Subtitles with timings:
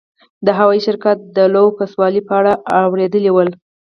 [0.45, 2.53] د هوايي شرکت د لوکسوالي په اړه
[2.83, 3.49] اورېدلي ول.